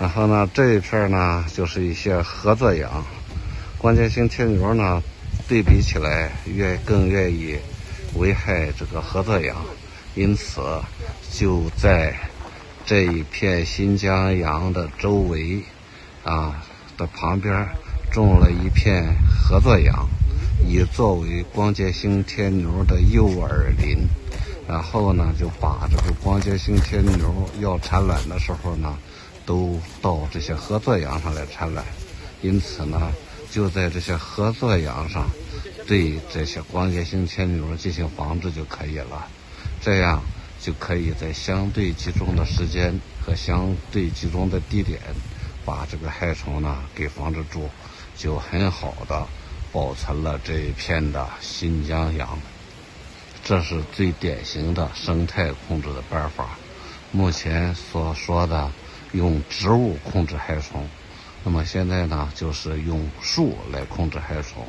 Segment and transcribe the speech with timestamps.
[0.00, 3.04] 然后呢，这一片呢就是一些合作羊，
[3.78, 5.02] 关节型天牛呢
[5.48, 7.56] 对比起来愿更愿意
[8.16, 9.56] 危害这个合作羊，
[10.14, 10.60] 因此
[11.30, 12.14] 就在
[12.84, 15.62] 这一片新疆羊的周围
[16.24, 16.64] 啊
[16.96, 17.68] 的旁边
[18.10, 20.08] 种了一片合作羊，
[20.66, 23.48] 以作为光节型天牛的诱饵
[23.78, 23.98] 林。
[24.68, 28.96] 然后呢，就把这个光节型天牛要产卵的时候呢，
[29.52, 31.84] 都到这些合作羊上来产卵。
[32.40, 33.12] 因此呢，
[33.50, 35.28] 就在这些合作羊上，
[35.86, 39.28] 对这些光节型铁牛进行防治就可以了。
[39.82, 40.22] 这样
[40.58, 44.98] 就可以在相对集中的时间和相对集中的地点，
[45.66, 47.68] 把这个害虫呢给防治住，
[48.16, 49.26] 就很好的
[49.70, 52.38] 保存了这一片的新疆羊。
[53.44, 56.56] 这是最典型的生态控制的办法。
[57.10, 58.70] 目前所说的
[59.12, 60.86] 用植物控制害虫，
[61.44, 64.66] 那么现在呢，就是用树来控制害虫。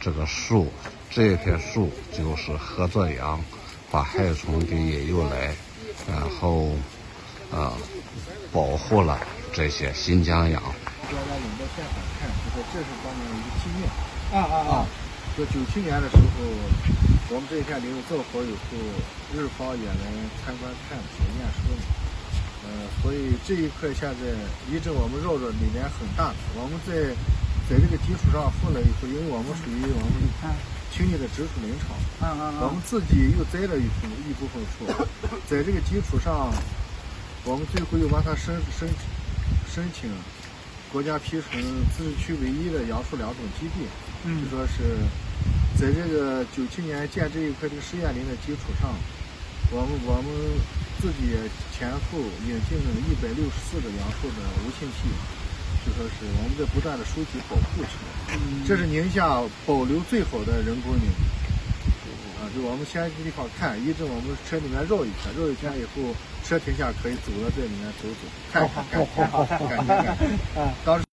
[0.00, 0.72] 这个树，
[1.10, 3.40] 这片树就是合作羊，
[3.90, 5.54] 把害虫给引诱来，
[6.06, 6.70] 然后，
[7.50, 7.72] 呃，
[8.52, 9.18] 保护了
[9.52, 10.62] 这些新疆羊。
[10.62, 13.88] 大家引到现场看，就说这是当年一个纪念。
[14.30, 14.86] 啊啊啊！
[15.36, 16.22] 就九七年的时候。
[17.30, 18.78] 我们这一片林子做好以后，
[19.36, 20.08] 日方也来
[20.40, 21.76] 参观看图念书。
[22.68, 24.36] 呃，所以这一块现在
[24.68, 26.36] 一直我们绕着里面很大。
[26.54, 27.16] 我们在
[27.64, 30.12] 在这个基础上混了以后，因为我们属于我们
[30.92, 31.96] 清理的直属林场，
[32.60, 34.84] 我们自己又栽了一部一部分树，
[35.48, 36.52] 在这个基础上，
[37.44, 38.88] 我们最后又把它申申
[39.72, 40.10] 申请
[40.92, 41.64] 国家批准
[41.96, 43.88] 自治区唯一的杨树良种基地，
[44.24, 45.00] 就说是。
[45.78, 48.90] 在这个九七年建这一块这个试验林的基础上，
[49.70, 50.28] 我们我们
[51.00, 51.36] 自己
[51.76, 55.12] 前后引进了一百六十四个杨树的无性器，
[55.84, 58.36] 就说是我们在不断的收集保护起来。
[58.66, 61.04] 这是宁夏保留最好的人工林。
[62.40, 66.14] 啊，就我们先这地方看，一直我们车里面绕一圈，绕一圈以后
[66.44, 70.74] 车停下可以走到这里面走走，看看看看看看看。
[70.84, 71.07] 当时。